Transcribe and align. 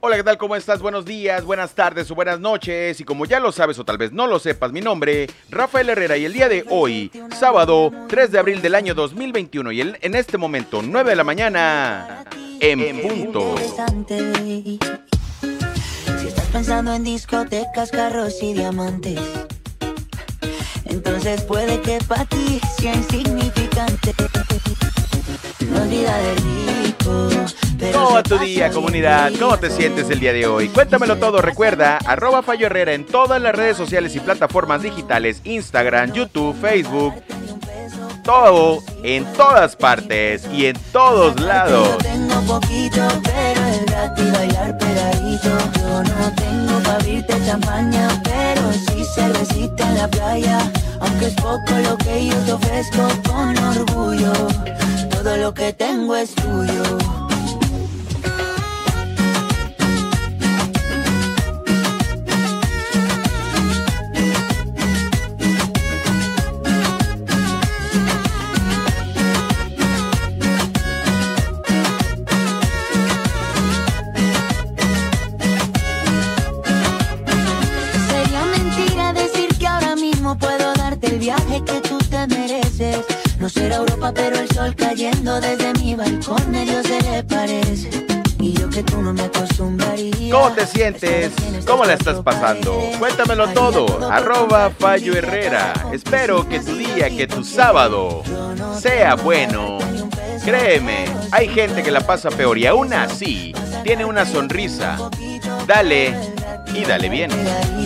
Hola, 0.00 0.16
¿qué 0.16 0.24
tal? 0.24 0.36
¿Cómo 0.36 0.54
estás? 0.54 0.82
Buenos 0.82 1.06
días, 1.06 1.42
buenas 1.44 1.74
tardes 1.74 2.10
o 2.10 2.14
buenas 2.14 2.38
noches. 2.38 3.00
Y 3.00 3.04
como 3.04 3.24
ya 3.24 3.40
lo 3.40 3.50
sabes 3.50 3.78
o 3.78 3.84
tal 3.84 3.96
vez 3.96 4.12
no 4.12 4.26
lo 4.26 4.38
sepas, 4.38 4.70
mi 4.70 4.82
nombre, 4.82 5.26
Rafael 5.48 5.88
Herrera, 5.88 6.18
y 6.18 6.26
el 6.26 6.34
día 6.34 6.48
de 6.50 6.64
hoy, 6.68 7.10
sábado 7.34 7.90
3 8.06 8.30
de 8.30 8.38
abril 8.38 8.60
del 8.60 8.74
año 8.74 8.94
2021, 8.94 9.72
y 9.72 9.80
en 9.80 10.14
este 10.14 10.36
momento, 10.36 10.82
9 10.82 11.10
de 11.10 11.16
la 11.16 11.24
mañana, 11.24 12.24
en 12.60 13.00
punto. 13.00 13.54
Si 16.20 16.28
estás 16.28 16.46
pensando 16.52 16.92
en 16.92 17.02
discotecas, 17.02 17.90
carros 17.90 18.42
y 18.42 18.52
diamantes, 18.52 19.18
entonces 20.84 21.42
puede 21.42 21.80
que 21.80 21.98
para 22.06 22.26
ti 22.26 22.60
sea 22.78 22.94
insignificante. 22.94 24.14
No 25.70 25.82
olvida 25.82 26.16
de 26.18 26.34
rico. 26.34 27.28
¿Cómo 27.92 28.12
va 28.12 28.22
tu 28.22 28.38
día, 28.38 28.70
comunidad? 28.70 29.32
¿Cómo 29.38 29.56
te 29.58 29.70
sientes 29.70 30.08
el 30.10 30.20
día 30.20 30.32
de 30.32 30.46
hoy? 30.46 30.68
Cuéntamelo 30.68 31.16
todo, 31.16 31.40
recuerda, 31.40 31.98
arroba 32.04 32.42
Fallo 32.42 32.66
Herrera 32.66 32.92
en 32.92 33.04
todas 33.04 33.40
las 33.40 33.54
redes 33.54 33.76
sociales 33.76 34.14
y 34.16 34.20
plataformas 34.20 34.82
digitales, 34.82 35.40
Instagram, 35.44 36.12
YouTube, 36.12 36.56
Facebook, 36.60 37.14
todo, 38.26 38.82
en 39.04 39.24
todas 39.34 39.76
partes 39.76 40.46
y 40.52 40.66
en 40.66 40.76
todos 40.92 41.40
lados. 41.40 41.96
Tengo 41.98 42.40
poquito, 42.42 43.06
pero 43.22 43.64
es 43.66 43.86
gratis 43.86 44.32
bailar 44.32 44.78
pegadito. 44.78 45.48
Yo 45.78 46.02
no 46.02 46.32
tengo 46.34 46.82
pa' 46.82 46.94
abrirte 46.94 47.34
champaña, 47.46 48.08
pero 48.24 48.72
sí 48.72 49.04
cervecita 49.14 49.88
en 49.88 49.98
la 49.98 50.08
playa. 50.08 50.72
Aunque 51.00 51.26
es 51.26 51.34
poco 51.34 51.72
lo 51.82 51.96
que 51.98 52.26
yo 52.26 52.34
te 52.44 52.52
ofrezco 52.52 53.08
con 53.28 53.56
orgullo. 53.58 54.32
Todo 55.10 55.36
lo 55.36 55.54
que 55.54 55.72
tengo 55.72 56.16
es 56.16 56.34
tuyo. 56.34 57.25
¿Cómo 90.36 90.52
te 90.52 90.66
sientes? 90.66 91.32
¿Cómo 91.66 91.86
la 91.86 91.94
estás 91.94 92.20
pasando? 92.20 92.78
Cuéntamelo 92.98 93.48
todo. 93.54 94.12
Arroba 94.12 94.68
Fallo 94.68 95.16
Herrera. 95.16 95.72
Espero 95.94 96.46
que 96.46 96.60
tu 96.60 96.76
día, 96.76 97.08
que 97.08 97.26
tu 97.26 97.42
sábado 97.42 98.22
sea 98.78 99.14
bueno. 99.14 99.78
Créeme, 100.44 101.06
hay 101.32 101.48
gente 101.48 101.82
que 101.82 101.90
la 101.90 102.02
pasa 102.02 102.28
peor 102.28 102.58
y 102.58 102.66
aún 102.66 102.92
así 102.92 103.54
tiene 103.82 104.04
una 104.04 104.26
sonrisa. 104.26 104.98
Dale 105.66 106.14
y 106.74 106.84
dale 106.84 107.08
bien. 107.08 107.30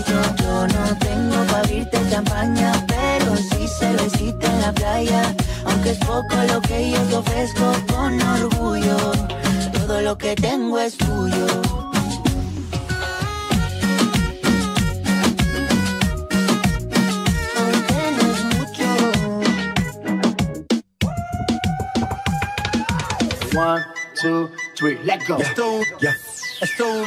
Yo 0.09 0.67
no 0.67 0.99
tengo 0.99 1.45
pa' 1.53 1.61
abrirte 1.61 2.01
champaña, 2.11 2.73
pero 2.89 3.37
sí 3.37 3.69
cervecita 3.79 4.49
en 4.49 4.61
la 4.61 4.73
playa. 4.73 5.35
Aunque 5.67 5.91
es 5.91 5.99
poco 5.99 6.35
lo 6.53 6.61
que 6.63 6.91
yo 6.91 6.99
te 7.03 7.15
ofrezco 7.15 7.73
con 7.95 8.21
orgullo. 8.21 8.97
Todo 9.73 10.01
lo 10.01 10.19
que 10.19 10.35
tengo 10.35 10.81
es 10.81 10.99
tuyo. 10.99 11.80
One, 23.61 23.85
two, 24.15 24.49
three, 24.75 24.97
let 25.05 25.21
go. 25.29 25.37
Esto, 25.37 25.73
un- 25.73 25.85
esto, 26.63 27.05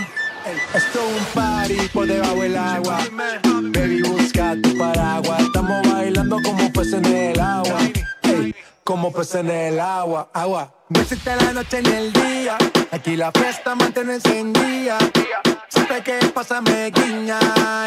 es 0.75 0.85
un 0.95 1.25
party 1.33 1.87
por 1.91 2.05
debajo 2.05 2.41
del 2.41 2.55
agua. 2.55 2.99
Baby, 3.73 4.03
busca 4.03 4.55
tu 4.61 4.77
paraguas. 4.77 5.39
Estamos 5.41 5.81
bailando 5.91 6.37
como 6.43 6.71
peces 6.71 6.93
en 6.93 7.05
el 7.05 7.39
agua. 7.39 7.79
Ey, 8.21 8.53
como 8.83 9.11
peces 9.11 9.35
en 9.41 9.49
el 9.49 9.79
agua. 9.79 10.29
Agua. 10.31 10.71
Existe 10.93 11.35
la 11.35 11.53
noche 11.53 11.81
ni 11.81 11.89
el 11.91 12.13
día. 12.13 12.55
Aquí 12.91 13.15
la 13.15 13.31
fiesta 13.31 13.73
mantiene 13.73 14.13
encendida. 14.15 14.99
Siempre 15.69 16.03
que 16.03 16.19
pasa 16.35 16.61
me 16.61 16.91
guiña. 16.91 17.39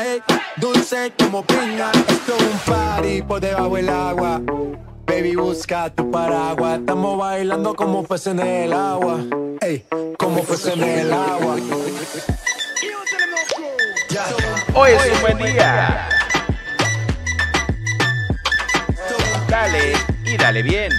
ey, 0.05 0.21
dulce 0.57 1.13
como 1.17 1.45
piña. 1.47 1.93
Esto 2.09 2.35
es 2.37 2.43
un 2.43 2.59
party 2.75 3.23
por 3.23 3.41
debajo 3.41 3.77
del 3.77 3.89
agua. 3.91 4.41
Baby, 5.07 5.37
busca 5.37 5.89
tu 5.91 6.11
paraguas. 6.11 6.81
Estamos 6.81 7.17
bailando 7.17 7.75
como 7.75 8.05
peces 8.05 8.29
en 8.29 8.41
el 8.41 8.73
agua. 8.73 9.21
Ey, 9.61 9.85
como 10.19 10.43
peces 10.43 10.75
en 10.75 10.83
el 10.83 11.13
agua. 11.13 11.57
Hoy 14.75 14.91
es 14.93 15.13
un 15.13 15.21
buen 15.21 15.39
día. 15.39 16.09
Dale 19.49 19.93
y 20.25 20.37
dale 20.37 20.63
bien. 20.63 20.93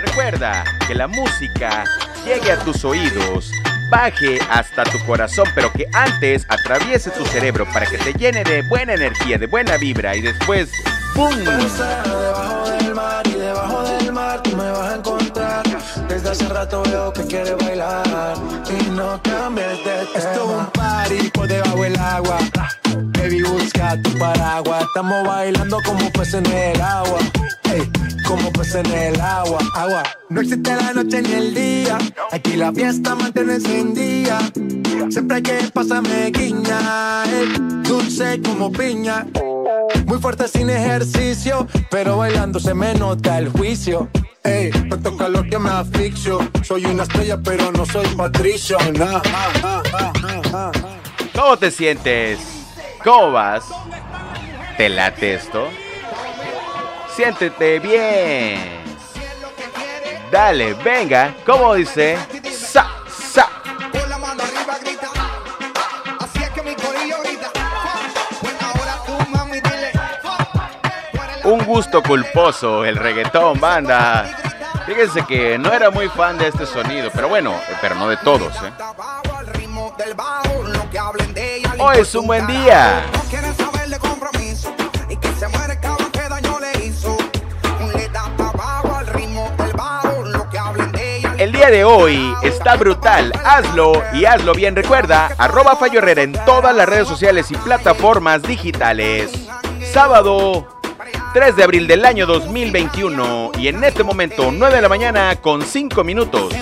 Recuerda 0.00 0.64
que 0.88 0.94
la 0.94 1.06
música 1.06 1.84
llegue 2.24 2.52
a 2.52 2.58
tus 2.58 2.84
oídos, 2.84 3.52
baje 3.90 4.38
hasta 4.50 4.84
tu 4.84 4.98
corazón, 5.04 5.46
pero 5.54 5.70
que 5.72 5.86
antes 5.92 6.46
atraviese 6.48 7.10
tu 7.10 7.24
cerebro 7.26 7.66
para 7.72 7.86
que 7.86 7.98
te 7.98 8.14
llene 8.14 8.44
de 8.44 8.62
buena 8.62 8.94
energía, 8.94 9.36
de 9.38 9.46
buena 9.46 9.76
vibra 9.76 10.16
y 10.16 10.22
después 10.22 10.70
¡pum! 11.14 11.36
Hace 16.32 16.48
rato 16.48 16.82
veo 16.84 17.12
que 17.12 17.24
quieres 17.24 17.56
bailar 17.58 18.34
y 18.70 18.90
no 18.90 19.20
cambies 19.22 19.84
de 19.84 19.84
tema. 19.84 20.02
Esto 20.16 20.30
es 20.30 20.58
un 20.58 20.66
party 20.72 21.30
por 21.30 21.46
debajo 21.46 21.82
del 21.82 21.98
agua. 21.98 22.38
Baby, 23.18 23.42
busca 23.42 24.00
tu 24.02 24.18
paraguas. 24.18 24.82
Estamos 24.82 25.28
bailando 25.28 25.78
como 25.84 26.10
peces 26.10 26.34
en 26.34 26.46
el 26.46 26.80
agua. 26.80 27.18
Ey, 27.64 27.82
como 28.26 28.50
peces 28.50 28.76
en 28.76 28.92
el 28.92 29.20
agua. 29.20 29.58
Agua. 29.74 30.02
No 30.30 30.40
existe 30.40 30.74
la 30.74 30.92
noche 30.94 31.20
ni 31.20 31.32
el 31.32 31.54
día. 31.54 31.98
Aquí 32.30 32.56
la 32.56 32.72
fiesta 32.72 33.14
mantiene 33.14 33.54
encendida. 33.54 34.38
Siempre 35.10 35.42
que 35.42 35.70
pasa 35.74 36.00
me 36.00 36.30
guiña. 36.30 37.24
ey, 37.26 37.48
dulce 37.82 38.40
como 38.40 38.72
piña. 38.72 39.26
Muy 40.06 40.18
fuerte 40.18 40.48
sin 40.48 40.70
ejercicio, 40.70 41.66
pero 41.90 42.18
bailando 42.18 42.58
se 42.60 42.74
me 42.74 42.94
nota 42.94 43.38
el 43.38 43.48
juicio. 43.50 44.08
Ey, 44.44 44.70
tanto 44.88 45.16
calor 45.16 45.48
que 45.48 45.58
me 45.58 45.70
asfixio. 45.70 46.38
Soy 46.62 46.84
una 46.86 47.04
estrella, 47.04 47.38
pero 47.42 47.70
no 47.72 47.86
soy 47.86 48.06
patricio. 48.16 48.76
¿Cómo 51.34 51.56
te 51.56 51.70
sientes? 51.70 52.38
¿Cómo 53.04 53.32
vas? 53.32 53.64
¿Te 54.76 54.88
late 54.88 55.34
esto? 55.34 55.68
Siéntete 57.14 57.78
bien. 57.78 58.82
Dale, 60.30 60.74
venga, 60.74 61.34
¿cómo 61.44 61.74
dice? 61.74 62.16
Un 71.44 71.64
gusto 71.64 72.02
culposo, 72.02 72.84
el 72.84 72.96
reggaetón, 72.96 73.58
banda. 73.58 74.24
Fíjense 74.86 75.24
que 75.26 75.58
no 75.58 75.72
era 75.72 75.90
muy 75.90 76.08
fan 76.08 76.38
de 76.38 76.48
este 76.48 76.66
sonido, 76.66 77.10
pero 77.12 77.28
bueno, 77.28 77.54
pero 77.80 77.96
no 77.96 78.08
de 78.08 78.16
todos, 78.18 78.54
¿eh? 78.62 78.72
Hoy 81.78 81.98
es 81.98 82.14
un 82.14 82.26
buen 82.26 82.46
día. 82.46 83.04
El 91.38 91.50
día 91.50 91.70
de 91.70 91.84
hoy 91.84 92.32
está 92.44 92.76
brutal. 92.76 93.32
Hazlo 93.44 94.00
y 94.12 94.26
hazlo 94.26 94.54
bien. 94.54 94.76
Recuerda, 94.76 95.34
arroba 95.38 95.74
Fallo 95.74 95.98
Herrera 95.98 96.22
en 96.22 96.32
todas 96.44 96.74
las 96.74 96.88
redes 96.88 97.08
sociales 97.08 97.50
y 97.50 97.56
plataformas 97.56 98.42
digitales. 98.42 99.32
Sábado 99.92 100.81
3 101.32 101.56
de 101.56 101.64
abril 101.64 101.86
del 101.86 102.04
año 102.04 102.26
2021 102.26 103.52
y 103.58 103.68
en 103.68 103.82
este 103.84 104.02
momento 104.02 104.52
9 104.52 104.76
de 104.76 104.82
la 104.82 104.88
mañana 104.88 105.36
con 105.40 105.62
5 105.62 106.04
minutos. 106.04 106.52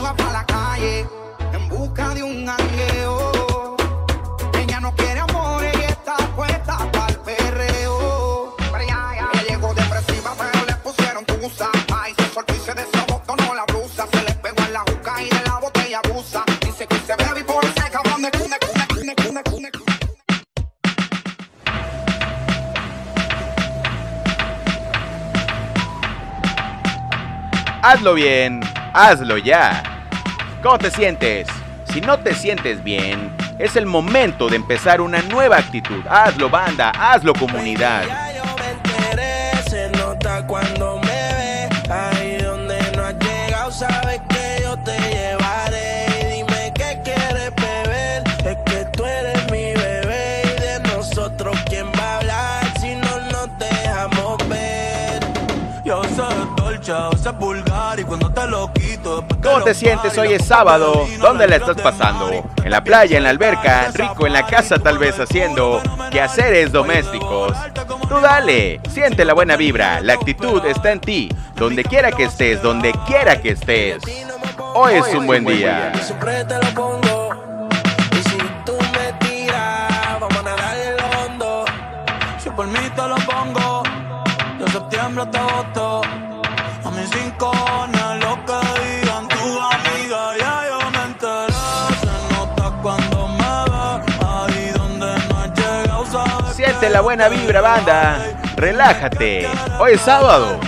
Hazlo 27.92 28.14
bien, 28.14 28.60
hazlo 28.94 29.36
ya. 29.36 29.82
¿Cómo 30.62 30.78
te 30.78 30.92
sientes? 30.92 31.48
Si 31.92 32.00
no 32.00 32.20
te 32.20 32.36
sientes 32.36 32.84
bien, 32.84 33.32
es 33.58 33.74
el 33.74 33.84
momento 33.84 34.48
de 34.48 34.54
empezar 34.54 35.00
una 35.00 35.22
nueva 35.22 35.56
actitud. 35.56 36.00
Hazlo 36.08 36.48
banda, 36.48 36.90
hazlo 36.90 37.34
comunidad. 37.34 38.04
¿Cómo 59.60 59.72
te 59.72 59.74
sientes? 59.74 60.16
Hoy 60.16 60.32
es 60.32 60.46
sábado. 60.46 61.06
¿Dónde 61.20 61.46
la 61.46 61.56
estás 61.56 61.78
pasando? 61.82 62.30
En 62.64 62.70
la 62.70 62.82
playa, 62.82 63.18
en 63.18 63.24
la 63.24 63.28
alberca, 63.28 63.90
rico 63.92 64.26
en 64.26 64.32
la 64.32 64.46
casa 64.46 64.78
tal 64.78 64.96
vez 64.96 65.20
haciendo 65.20 65.82
quehaceres 66.10 66.72
domésticos. 66.72 67.52
Tú 68.08 68.20
dale, 68.22 68.80
siente 68.88 69.22
la 69.22 69.34
buena 69.34 69.56
vibra, 69.56 70.00
la 70.00 70.14
actitud 70.14 70.64
está 70.64 70.92
en 70.92 71.00
ti. 71.00 71.28
Donde 71.56 71.84
quiera 71.84 72.10
que 72.10 72.24
estés, 72.24 72.62
donde 72.62 72.94
quiera 73.06 73.42
que 73.42 73.50
estés. 73.50 74.02
Hoy 74.72 74.94
es 74.94 75.14
un 75.14 75.26
buen 75.26 75.44
día. 75.44 75.92
La 96.88 97.02
buena 97.02 97.28
vibra, 97.28 97.60
banda. 97.60 98.18
Relájate. 98.56 99.46
Hoy 99.78 99.92
es 99.92 100.00
sábado. 100.00 100.58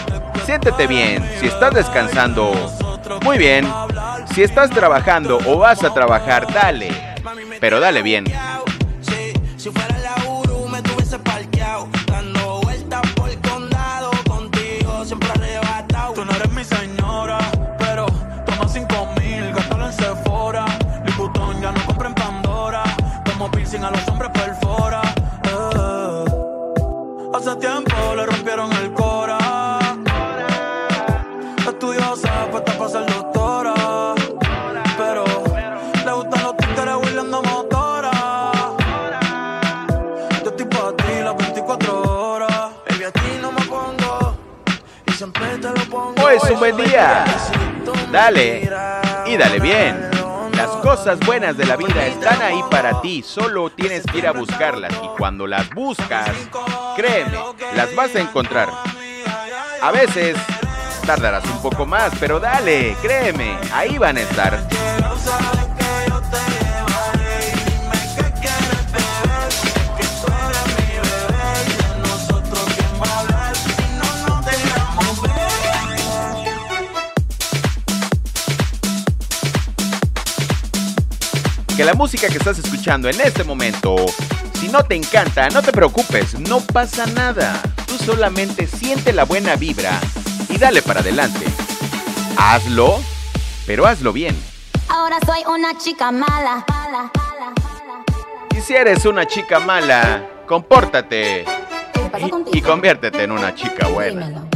Siéntete 0.44 0.86
bien. 0.86 1.26
Si 1.40 1.46
estás 1.46 1.72
descansando, 1.72 2.52
muy 3.24 3.38
bien. 3.38 3.66
Si 4.34 4.42
estás 4.42 4.70
trabajando 4.70 5.38
o 5.46 5.58
vas 5.58 5.82
a 5.82 5.92
trabajar, 5.92 6.52
dale. 6.52 6.90
Pero 7.60 7.80
dale 7.80 8.02
bien. 8.02 8.26
Siempre 9.56 9.88
arrebatado 15.30 15.71
Dale. 48.10 48.70
Y 49.26 49.36
dale 49.36 49.60
bien. 49.60 50.10
Las 50.56 50.68
cosas 50.82 51.18
buenas 51.20 51.56
de 51.56 51.64
la 51.64 51.76
vida 51.76 52.06
están 52.06 52.40
ahí 52.42 52.60
para 52.70 53.00
ti, 53.00 53.22
solo 53.22 53.70
tienes 53.70 54.04
que 54.04 54.18
ir 54.18 54.26
a 54.26 54.32
buscarlas 54.32 54.92
y 55.02 55.08
cuando 55.18 55.46
las 55.46 55.68
buscas, 55.70 56.30
créeme, 56.94 57.38
las 57.74 57.94
vas 57.96 58.14
a 58.14 58.20
encontrar. 58.20 58.68
A 59.80 59.90
veces 59.90 60.36
tardarás 61.06 61.44
un 61.46 61.62
poco 61.62 61.86
más, 61.86 62.12
pero 62.20 62.38
dale, 62.38 62.94
créeme, 63.02 63.56
ahí 63.72 63.96
van 63.98 64.18
a 64.18 64.20
estar. 64.20 64.68
Que 81.82 81.86
la 81.86 81.94
música 81.94 82.28
que 82.28 82.38
estás 82.38 82.60
escuchando 82.60 83.08
en 83.08 83.20
este 83.20 83.42
momento, 83.42 83.96
si 84.54 84.68
no 84.68 84.84
te 84.84 84.94
encanta, 84.94 85.48
no 85.48 85.62
te 85.62 85.72
preocupes, 85.72 86.38
no 86.38 86.60
pasa 86.60 87.06
nada. 87.06 87.60
Tú 87.88 87.98
solamente 88.04 88.68
siente 88.68 89.12
la 89.12 89.24
buena 89.24 89.56
vibra 89.56 89.90
y 90.48 90.58
dale 90.58 90.80
para 90.80 91.00
adelante. 91.00 91.44
Hazlo, 92.36 93.00
pero 93.66 93.84
hazlo 93.84 94.12
bien. 94.12 94.40
Ahora 94.88 95.18
soy 95.26 95.40
una 95.52 95.76
chica 95.76 96.12
mala. 96.12 96.64
Y 98.56 98.60
si 98.60 98.76
eres 98.76 99.04
una 99.04 99.26
chica 99.26 99.58
mala, 99.58 100.24
compórtate 100.46 101.44
¿Qué 101.94 102.00
pasa 102.12 102.26
y, 102.52 102.62
conviértete 102.62 103.24
en 103.24 103.32
una 103.32 103.56
chica 103.56 103.88
buena. 103.88 104.28
Dímelo. 104.28 104.52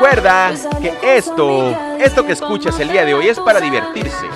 Recuerda 0.00 0.50
que 0.80 0.94
esto, 1.18 1.76
esto 1.98 2.24
que 2.24 2.32
escuchas 2.32 2.80
el 2.80 2.90
día 2.90 3.04
de 3.04 3.12
hoy 3.12 3.28
es 3.28 3.38
para 3.38 3.60
divertirse. 3.60 4.30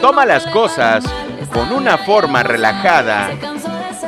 Toma 0.00 0.24
las 0.24 0.46
cosas 0.46 1.04
con 1.52 1.70
una 1.72 1.98
forma 1.98 2.42
relajada. 2.42 3.28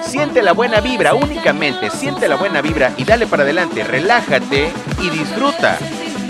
Siente 0.00 0.41
la 0.41 0.53
buena 0.53 0.81
vibra, 0.81 1.12
únicamente 1.12 1.91
siente 1.91 2.29
la 2.29 2.37
buena 2.37 2.62
vibra 2.62 2.94
y 2.97 3.05
dale 3.05 3.26
para 3.26 3.43
adelante, 3.43 3.85
relájate 3.85 4.73
y 5.03 5.11
disfruta. 5.11 5.76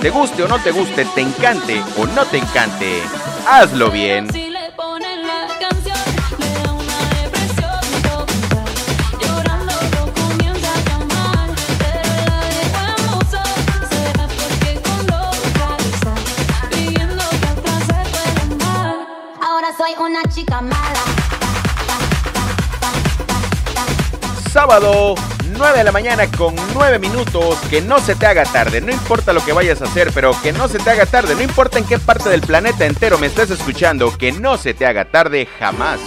Te 0.00 0.10
guste 0.10 0.42
o 0.42 0.48
no 0.48 0.58
te 0.58 0.72
guste, 0.72 1.04
te 1.14 1.20
encante 1.20 1.80
o 1.96 2.08
no 2.08 2.24
te 2.24 2.38
encante, 2.38 3.02
hazlo 3.46 3.88
bien. 3.88 4.41
Sábado, 24.62 25.16
9 25.58 25.78
de 25.78 25.82
la 25.82 25.90
mañana 25.90 26.30
con 26.30 26.54
9 26.72 27.00
minutos, 27.00 27.58
que 27.68 27.80
no 27.80 27.98
se 27.98 28.14
te 28.14 28.26
haga 28.26 28.44
tarde, 28.44 28.80
no 28.80 28.92
importa 28.92 29.32
lo 29.32 29.44
que 29.44 29.52
vayas 29.52 29.82
a 29.82 29.86
hacer, 29.86 30.12
pero 30.14 30.40
que 30.40 30.52
no 30.52 30.68
se 30.68 30.78
te 30.78 30.88
haga 30.88 31.04
tarde, 31.04 31.34
no 31.34 31.42
importa 31.42 31.80
en 31.80 31.84
qué 31.84 31.98
parte 31.98 32.28
del 32.28 32.42
planeta 32.42 32.86
entero 32.86 33.18
me 33.18 33.26
estés 33.26 33.50
escuchando, 33.50 34.16
que 34.16 34.30
no 34.30 34.56
se 34.58 34.72
te 34.72 34.86
haga 34.86 35.06
tarde 35.06 35.48
jamás. 35.58 35.98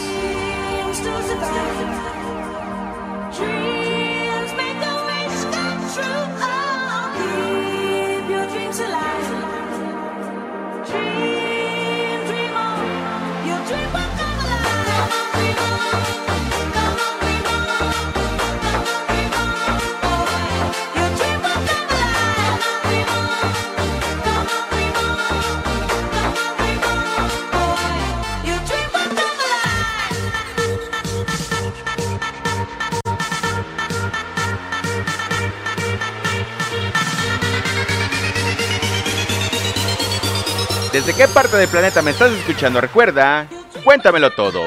¿Desde 40.96 41.14
qué 41.14 41.28
parte 41.28 41.58
del 41.58 41.68
planeta 41.68 42.02
me 42.02 42.12
estás 42.12 42.32
escuchando? 42.32 42.80
Recuerda, 42.80 43.50
cuéntamelo 43.84 44.32
todo. 44.32 44.66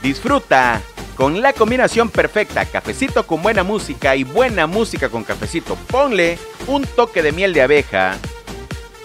Disfruta 0.00 0.80
con 1.16 1.42
la 1.42 1.52
combinación 1.52 2.08
perfecta, 2.08 2.64
cafecito 2.64 3.26
con 3.26 3.42
buena 3.42 3.62
música 3.62 4.16
y 4.16 4.24
buena 4.24 4.66
música 4.66 5.10
con 5.10 5.22
cafecito. 5.22 5.76
Ponle 5.76 6.38
un 6.66 6.84
toque 6.86 7.22
de 7.22 7.32
miel 7.32 7.52
de 7.52 7.60
abeja. 7.60 8.16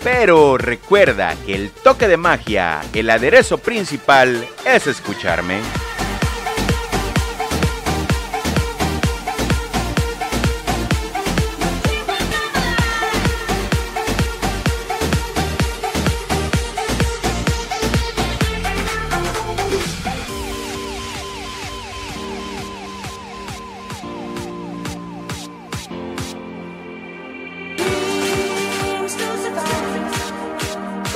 Pero 0.01 0.57
recuerda 0.57 1.35
que 1.45 1.55
el 1.55 1.71
toque 1.71 2.07
de 2.07 2.15
magia, 2.15 2.79
el 2.93 3.09
aderezo 3.09 3.57
principal, 3.57 4.47
es 4.63 4.87
escucharme. 4.87 5.59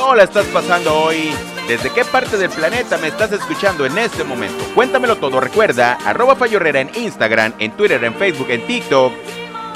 ¿Cómo 0.09 0.17
la 0.17 0.23
estás 0.23 0.47
pasando 0.47 1.03
hoy? 1.03 1.29
¿Desde 1.67 1.91
qué 1.91 2.03
parte 2.03 2.35
del 2.35 2.49
planeta 2.49 2.97
me 2.97 3.09
estás 3.09 3.31
escuchando 3.31 3.85
en 3.85 3.95
este 3.99 4.23
momento? 4.23 4.65
Cuéntamelo 4.73 5.17
todo. 5.17 5.39
Recuerda, 5.39 5.99
arroba 6.03 6.35
Fallo 6.35 6.59
en 6.65 6.89
Instagram, 6.95 7.53
en 7.59 7.73
Twitter, 7.73 8.03
en 8.03 8.15
Facebook, 8.15 8.47
en 8.49 8.65
TikTok, 8.65 9.13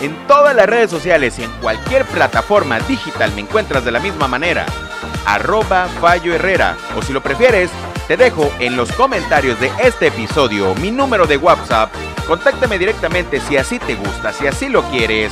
en 0.02 0.16
todas 0.25 0.56
las 0.56 0.66
redes 0.66 0.90
sociales 0.90 1.38
y 1.38 1.44
en 1.44 1.52
cualquier 1.62 2.04
plataforma 2.06 2.80
digital 2.80 3.32
me 3.36 3.42
encuentras 3.42 3.86
de 3.86 3.92
la 3.92 4.00
misma 4.00 4.28
manera. 4.28 4.66
Arroba 5.28 5.88
Fallo 6.02 6.34
Herrera. 6.34 6.78
O 6.98 7.04
si 7.04 7.13
lo 7.13 7.22
prefieres, 7.22 7.70
te 8.08 8.18
dejo 8.18 8.52
en 8.58 8.75
los 8.75 8.92
comentarios 8.94 9.60
de 9.60 9.72
este 9.84 10.08
episodio 10.08 10.74
mi 10.74 10.90
número 10.90 11.28
de 11.28 11.38
WhatsApp. 11.38 11.94
Contáctame 12.28 12.80
directamente 12.80 13.40
si 13.40 13.56
así 13.56 13.78
te 13.78 13.94
gusta, 13.94 14.34
si 14.34 14.48
así 14.48 14.68
lo 14.68 14.82
quieres. 14.90 15.32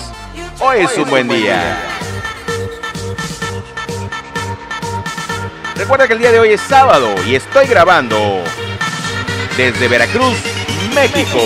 Hoy 0.59 0.81
es 0.81 0.95
un 0.95 1.09
buen 1.09 1.27
día. 1.27 1.90
Recuerda 5.81 6.07
que 6.07 6.13
el 6.13 6.19
día 6.19 6.31
de 6.31 6.39
hoy 6.39 6.49
es 6.51 6.61
sábado 6.61 7.15
y 7.25 7.33
estoy 7.33 7.65
grabando 7.65 8.43
desde 9.57 9.87
Veracruz, 9.87 10.37
México. 10.93 11.39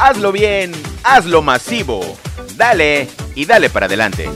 Hazlo 0.00 0.32
bien, 0.32 0.72
hazlo 1.04 1.40
masivo. 1.40 2.18
Dale 2.56 3.19
y 3.34 3.44
dale 3.44 3.70
para 3.70 3.86
adelante. 3.86 4.28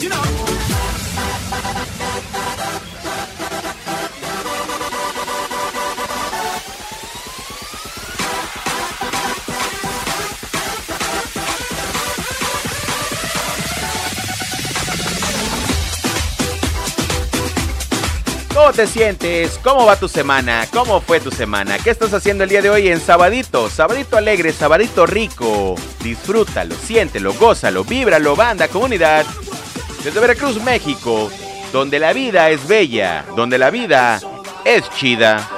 Te 18.74 18.86
sientes? 18.88 19.60
¿Cómo 19.62 19.86
va 19.86 19.94
tu 19.94 20.08
semana? 20.08 20.66
¿Cómo 20.72 21.00
fue 21.00 21.20
tu 21.20 21.30
semana? 21.30 21.78
¿Qué 21.78 21.90
estás 21.90 22.12
haciendo 22.12 22.42
el 22.42 22.50
día 22.50 22.60
de 22.60 22.70
hoy 22.70 22.88
en 22.88 22.98
Sabadito? 22.98 23.70
Sabadito 23.70 24.16
alegre, 24.16 24.52
Sabadito 24.52 25.06
rico. 25.06 25.76
Disfrútalo, 26.02 26.74
siéntelo, 26.74 27.34
gózalo, 27.34 27.84
víbralo, 27.84 28.34
banda, 28.34 28.66
comunidad. 28.66 29.24
Desde 30.02 30.18
Veracruz, 30.18 30.60
México, 30.62 31.30
donde 31.72 32.00
la 32.00 32.12
vida 32.12 32.50
es 32.50 32.66
bella, 32.66 33.24
donde 33.36 33.58
la 33.58 33.70
vida 33.70 34.20
es 34.64 34.90
chida. 34.90 35.53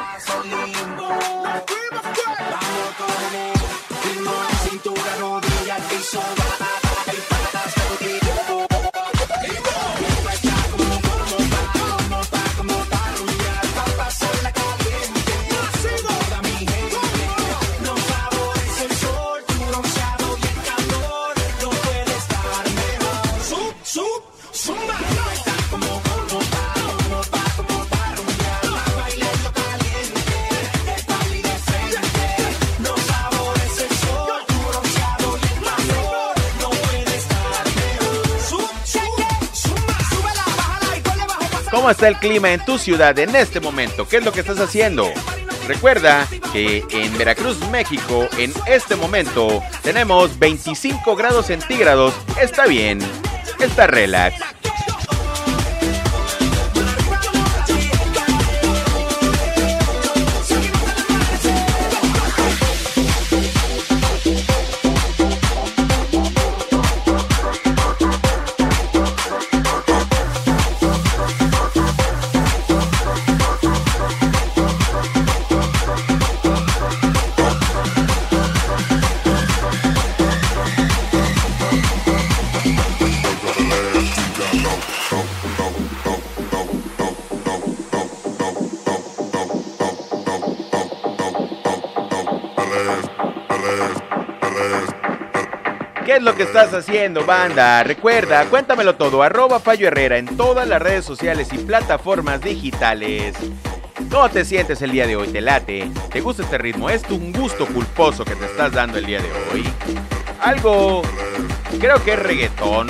¿Cómo 41.86 41.92
está 41.92 42.08
el 42.08 42.16
clima 42.16 42.52
en 42.52 42.64
tu 42.64 42.78
ciudad 42.78 43.16
en 43.16 43.36
este 43.36 43.60
momento? 43.60 44.08
¿Qué 44.08 44.16
es 44.16 44.24
lo 44.24 44.32
que 44.32 44.40
estás 44.40 44.58
haciendo? 44.58 45.08
Recuerda 45.68 46.26
que 46.52 46.82
en 46.90 47.16
Veracruz, 47.16 47.60
México, 47.70 48.26
en 48.38 48.52
este 48.66 48.96
momento 48.96 49.62
tenemos 49.84 50.36
25 50.36 51.14
grados 51.14 51.46
centígrados. 51.46 52.12
Está 52.42 52.66
bien, 52.66 52.98
está 53.60 53.86
relax. 53.86 54.55
Que 96.36 96.42
estás 96.42 96.74
haciendo, 96.74 97.24
banda? 97.24 97.82
Recuerda, 97.82 98.44
cuéntamelo 98.44 98.96
todo, 98.96 99.22
arroba 99.22 99.58
Fallo 99.58 99.88
Herrera 99.88 100.18
en 100.18 100.36
todas 100.36 100.68
las 100.68 100.82
redes 100.82 101.04
sociales 101.04 101.48
y 101.52 101.58
plataformas 101.58 102.42
digitales. 102.42 103.34
¿Cómo 104.10 104.28
te 104.28 104.44
sientes 104.44 104.82
el 104.82 104.92
día 104.92 105.06
de 105.06 105.16
hoy? 105.16 105.28
¿Te 105.28 105.40
late? 105.40 105.90
¿Te 106.12 106.20
gusta 106.20 106.42
este 106.42 106.58
ritmo? 106.58 106.90
¿Es 106.90 107.02
un 107.08 107.32
gusto 107.32 107.66
culposo 107.66 108.22
que 108.24 108.34
te 108.34 108.44
estás 108.44 108.72
dando 108.72 108.98
el 108.98 109.06
día 109.06 109.20
de 109.22 109.30
hoy? 109.52 109.64
Algo... 110.42 111.02
Creo 111.80 112.02
que 112.04 112.12
es 112.12 112.18
reggaetón. 112.18 112.88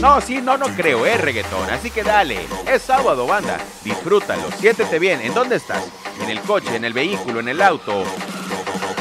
No, 0.00 0.20
sí, 0.20 0.42
no, 0.42 0.58
no 0.58 0.66
creo, 0.66 1.06
es 1.06 1.18
reggaetón. 1.18 1.70
Así 1.70 1.90
que 1.90 2.02
dale. 2.02 2.46
Es 2.70 2.82
sábado, 2.82 3.26
banda. 3.26 3.58
Disfrútalo, 3.84 4.50
siéntete 4.58 4.98
bien. 4.98 5.20
¿En 5.22 5.32
dónde 5.32 5.56
estás? 5.56 5.90
¿En 6.22 6.28
el 6.28 6.40
coche, 6.40 6.76
en 6.76 6.84
el 6.84 6.92
vehículo, 6.92 7.40
en 7.40 7.48
el 7.48 7.62
auto? 7.62 8.04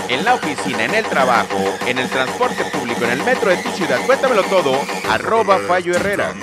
En 0.10 0.26
la 0.26 0.36
oficina, 0.36 0.86
en 0.86 0.94
el 0.94 1.06
trabajo, 1.06 1.58
en 1.86 1.98
el 2.00 2.10
transporte 2.10 2.64
público, 2.66 3.04
en 3.06 3.12
el 3.12 3.24
metro 3.24 3.50
de 3.50 3.58
tu 3.58 3.70
ciudad. 3.72 4.00
Cuéntamelo 4.06 4.44
todo, 4.44 4.80
arroba 5.10 5.60
Fallo 5.68 5.96
Herrera. 5.96 6.34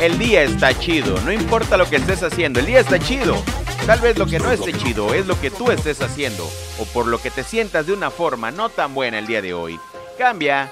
El 0.00 0.18
día 0.18 0.42
está 0.42 0.78
chido. 0.78 1.20
No 1.22 1.32
importa 1.32 1.76
lo 1.76 1.88
que 1.88 1.96
estés 1.96 2.22
haciendo, 2.22 2.60
el 2.60 2.66
día 2.66 2.80
está 2.80 2.98
chido. 2.98 3.34
Tal 3.86 3.98
vez 3.98 4.16
lo 4.16 4.26
que 4.26 4.38
no 4.38 4.52
esté 4.52 4.72
chido 4.72 5.14
es 5.14 5.26
lo 5.26 5.40
que 5.40 5.50
tú 5.50 5.72
estés 5.72 6.00
haciendo 6.00 6.48
o 6.78 6.84
por 6.92 7.06
lo 7.06 7.20
que 7.20 7.30
te 7.30 7.42
sientas 7.42 7.86
de 7.86 7.92
una 7.92 8.10
forma 8.10 8.52
no 8.52 8.68
tan 8.68 8.94
buena 8.94 9.18
el 9.18 9.26
día 9.26 9.42
de 9.42 9.52
hoy. 9.52 9.80
Cambia, 10.16 10.70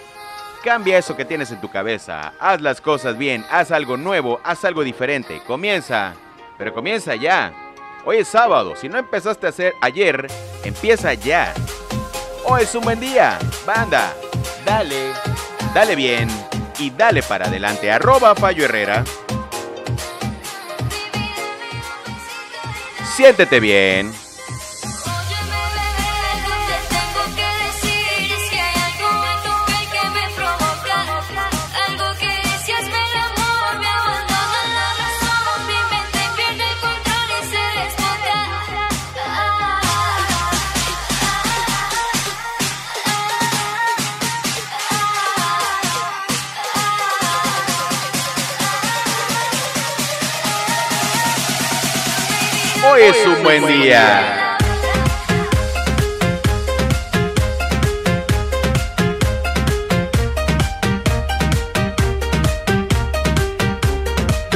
cambia 0.62 0.98
eso 0.98 1.16
que 1.16 1.24
tienes 1.24 1.50
en 1.50 1.60
tu 1.60 1.68
cabeza. 1.68 2.32
Haz 2.38 2.60
las 2.60 2.80
cosas 2.80 3.18
bien, 3.18 3.44
haz 3.50 3.72
algo 3.72 3.96
nuevo, 3.96 4.40
haz 4.44 4.64
algo 4.64 4.84
diferente. 4.84 5.42
Comienza, 5.44 6.14
pero 6.56 6.72
comienza 6.72 7.16
ya. 7.16 7.52
Hoy 8.04 8.18
es 8.18 8.28
sábado, 8.28 8.76
si 8.76 8.88
no 8.88 8.98
empezaste 8.98 9.46
a 9.46 9.50
hacer 9.50 9.74
ayer, 9.80 10.28
empieza 10.62 11.12
ya. 11.14 11.54
Hoy 12.44 12.62
es 12.62 12.74
un 12.74 12.84
buen 12.84 13.00
día, 13.00 13.36
banda. 13.66 14.14
Dale, 14.64 15.12
dale 15.74 15.96
bien 15.96 16.28
y 16.78 16.90
dale 16.90 17.22
para 17.22 17.46
adelante. 17.46 17.90
Arroba 17.90 18.34
Fallo 18.34 18.64
Herrera. 18.64 19.04
Siéntete 23.16 23.60
bien. 23.60 24.12
Hoy 52.98 53.04
es 53.04 53.26
un 53.26 53.44
buen 53.44 53.64
día. 53.64 54.56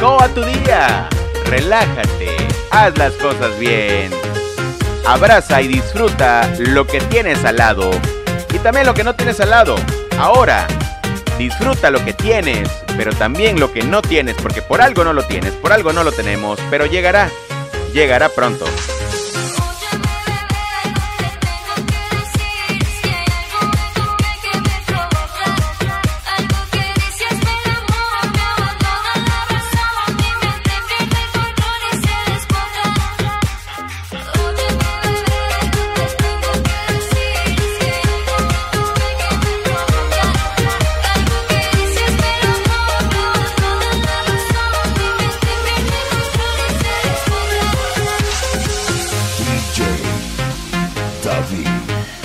¿Cómo 0.00 0.28
tu 0.30 0.42
día? 0.42 1.08
Relájate, 1.46 2.36
haz 2.72 2.98
las 2.98 3.12
cosas 3.12 3.56
bien. 3.60 4.10
Abraza 5.06 5.62
y 5.62 5.68
disfruta 5.68 6.50
lo 6.58 6.84
que 6.84 7.00
tienes 7.00 7.44
al 7.44 7.58
lado 7.58 7.92
y 8.52 8.58
también 8.58 8.86
lo 8.86 8.94
que 8.94 9.04
no 9.04 9.14
tienes 9.14 9.38
al 9.38 9.50
lado. 9.50 9.76
Ahora, 10.18 10.66
disfruta 11.38 11.92
lo 11.92 12.04
que 12.04 12.12
tienes, 12.12 12.68
pero 12.96 13.12
también 13.12 13.60
lo 13.60 13.72
que 13.72 13.84
no 13.84 14.02
tienes, 14.02 14.34
porque 14.34 14.62
por 14.62 14.80
algo 14.80 15.04
no 15.04 15.12
lo 15.12 15.22
tienes, 15.22 15.52
por 15.52 15.72
algo 15.72 15.92
no 15.92 16.02
lo 16.02 16.10
tenemos, 16.10 16.58
pero 16.70 16.86
llegará, 16.86 17.30
llegará 17.92 18.28
pronto. 18.28 18.64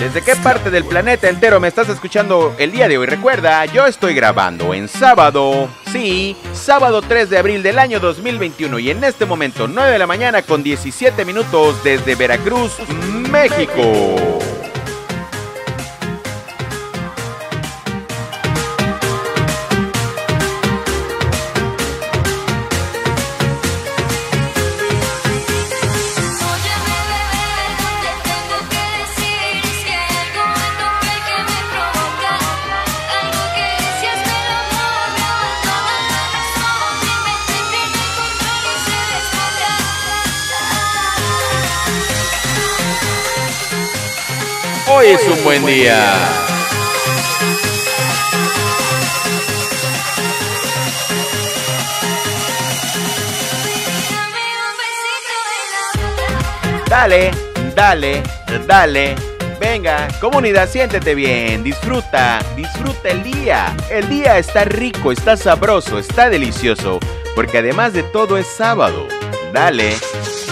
¿Desde 0.08 0.22
qué 0.22 0.38
parte 0.38 0.72
del 0.72 0.86
planeta 0.86 1.28
entero 1.28 1.60
me 1.60 1.68
estás 1.68 1.90
escuchando 1.90 2.56
el 2.58 2.72
día 2.72 2.88
de 2.88 2.98
hoy? 2.98 3.08
Recuerda, 3.08 3.66
yo 3.66 3.86
estoy 3.86 4.14
grabando 4.14 4.74
en 4.74 4.88
sábado, 4.88 5.68
sí, 5.92 6.34
sábado 6.54 7.02
3 7.02 7.30
de 7.30 7.38
abril 7.38 7.62
del 7.62 7.78
año 7.78 8.00
2021 8.00 8.80
y 8.80 8.92
en 8.92 9.04
este 9.04 9.26
momento 9.26 9.68
9 9.68 9.92
de 9.92 10.00
la 10.00 10.08
mañana 10.08 10.44
con 10.44 10.64
17 10.64 11.26
minutos 11.26 11.84
desde 11.84 12.16
Veracruz, 12.16 12.78
México. 13.30 14.40
Hoy 45.08 45.14
es 45.14 45.26
un 45.26 45.42
buen 45.46 45.66
día. 45.66 46.04
Dale, 56.90 57.32
dale, 57.74 58.22
dale. 58.68 59.16
Venga, 59.62 60.10
comunidad, 60.20 60.68
siéntete 60.70 61.16
bien, 61.16 61.64
disfruta, 61.64 62.40
disfruta 62.58 63.08
el 63.08 63.24
día. 63.24 63.74
El 63.90 64.10
día 64.10 64.38
está 64.38 64.66
rico, 64.66 65.14
está 65.14 65.38
sabroso, 65.38 66.00
está 66.00 66.30
delicioso, 66.30 67.00
porque 67.34 67.60
además 67.60 67.94
de 67.94 68.04
todo 68.04 68.38
es 68.38 68.48
sábado. 68.48 69.08
Dale 69.54 69.96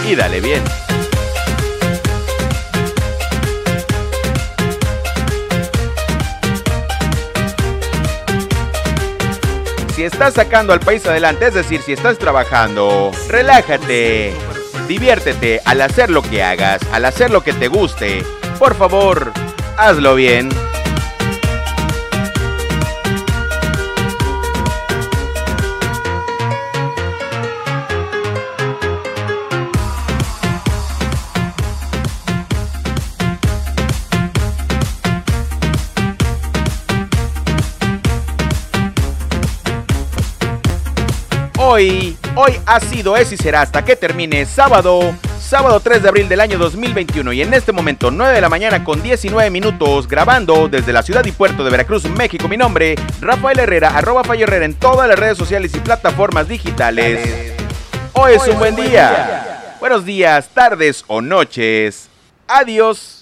y 0.08 0.14
dale 0.14 0.40
bien. 0.40 0.62
Si 9.96 10.04
estás 10.04 10.34
sacando 10.34 10.74
al 10.74 10.80
país 10.80 11.06
adelante, 11.06 11.46
es 11.46 11.54
decir, 11.54 11.80
si 11.80 11.94
estás 11.94 12.18
trabajando, 12.18 13.12
relájate, 13.28 14.34
diviértete 14.86 15.62
al 15.64 15.80
hacer 15.80 16.10
lo 16.10 16.20
que 16.20 16.42
hagas, 16.42 16.82
al 16.92 17.06
hacer 17.06 17.30
lo 17.30 17.40
que 17.40 17.54
te 17.54 17.68
guste. 17.68 18.22
Por 18.58 18.74
favor, 18.74 19.32
hazlo 19.78 20.14
bien. 20.14 20.50
Hoy, 41.76 42.16
hoy 42.36 42.58
ha 42.64 42.80
sido, 42.80 43.18
es 43.18 43.30
y 43.32 43.36
será 43.36 43.60
hasta 43.60 43.84
que 43.84 43.96
termine 43.96 44.46
sábado, 44.46 45.14
sábado 45.38 45.78
3 45.80 46.02
de 46.02 46.08
abril 46.08 46.26
del 46.26 46.40
año 46.40 46.56
2021 46.56 47.34
y 47.34 47.42
en 47.42 47.52
este 47.52 47.70
momento 47.70 48.10
9 48.10 48.34
de 48.34 48.40
la 48.40 48.48
mañana 48.48 48.82
con 48.82 49.02
19 49.02 49.50
minutos 49.50 50.08
grabando 50.08 50.68
desde 50.68 50.94
la 50.94 51.02
ciudad 51.02 51.22
y 51.26 51.32
puerto 51.32 51.64
de 51.64 51.70
Veracruz, 51.70 52.08
México. 52.08 52.48
Mi 52.48 52.56
nombre, 52.56 52.94
Rafael 53.20 53.58
Herrera, 53.58 53.90
arroba 53.90 54.24
Fallo 54.24 54.44
Herrera 54.44 54.64
en 54.64 54.72
todas 54.72 55.06
las 55.06 55.18
redes 55.18 55.36
sociales 55.36 55.74
y 55.74 55.80
plataformas 55.80 56.48
digitales. 56.48 57.52
Hoy 58.14 58.32
es 58.32 58.48
un 58.48 58.58
buen 58.58 58.74
día. 58.74 59.76
Buenos 59.78 60.06
días, 60.06 60.48
tardes 60.54 61.04
o 61.08 61.20
noches. 61.20 62.08
Adiós. 62.48 63.15